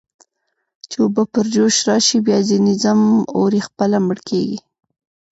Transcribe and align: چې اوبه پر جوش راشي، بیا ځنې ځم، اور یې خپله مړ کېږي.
چې 0.89 0.97
اوبه 1.03 1.23
پر 1.33 1.45
جوش 1.53 1.75
راشي، 1.87 2.17
بیا 2.25 2.39
ځنې 2.49 2.73
ځم، 2.83 3.01
اور 3.35 3.51
یې 3.57 3.61
خپله 3.67 3.97
مړ 4.05 4.17
کېږي. 4.29 4.59